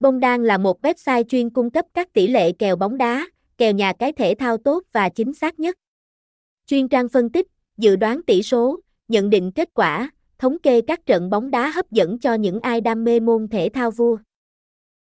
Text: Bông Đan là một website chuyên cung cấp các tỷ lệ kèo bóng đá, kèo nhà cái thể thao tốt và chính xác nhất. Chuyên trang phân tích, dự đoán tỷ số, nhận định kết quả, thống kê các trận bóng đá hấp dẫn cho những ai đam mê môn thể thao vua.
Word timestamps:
Bông 0.00 0.20
Đan 0.20 0.44
là 0.44 0.58
một 0.58 0.82
website 0.82 1.24
chuyên 1.24 1.50
cung 1.50 1.70
cấp 1.70 1.86
các 1.94 2.12
tỷ 2.12 2.26
lệ 2.26 2.52
kèo 2.52 2.76
bóng 2.76 2.98
đá, 2.98 3.26
kèo 3.58 3.72
nhà 3.72 3.92
cái 3.92 4.12
thể 4.12 4.34
thao 4.38 4.56
tốt 4.56 4.82
và 4.92 5.08
chính 5.08 5.34
xác 5.34 5.60
nhất. 5.60 5.76
Chuyên 6.66 6.88
trang 6.88 7.08
phân 7.08 7.30
tích, 7.30 7.46
dự 7.76 7.96
đoán 7.96 8.22
tỷ 8.22 8.42
số, 8.42 8.80
nhận 9.08 9.30
định 9.30 9.52
kết 9.52 9.68
quả, 9.74 10.10
thống 10.38 10.58
kê 10.58 10.80
các 10.80 11.06
trận 11.06 11.30
bóng 11.30 11.50
đá 11.50 11.70
hấp 11.70 11.90
dẫn 11.90 12.18
cho 12.18 12.34
những 12.34 12.60
ai 12.60 12.80
đam 12.80 13.04
mê 13.04 13.20
môn 13.20 13.48
thể 13.48 13.68
thao 13.74 13.90
vua. 13.90 14.18